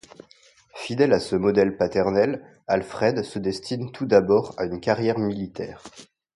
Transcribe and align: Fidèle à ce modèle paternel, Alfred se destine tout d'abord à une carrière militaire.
Fidèle 0.73 1.13
à 1.13 1.19
ce 1.19 1.35
modèle 1.35 1.77
paternel, 1.77 2.43
Alfred 2.65 3.21
se 3.21 3.37
destine 3.37 3.91
tout 3.91 4.07
d'abord 4.07 4.55
à 4.57 4.65
une 4.65 4.79
carrière 4.79 5.19
militaire. 5.19 5.83